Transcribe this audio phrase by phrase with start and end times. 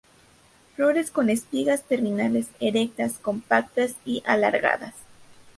[0.75, 4.95] Flores en espigas terminales, erectas, compactas y alargadas.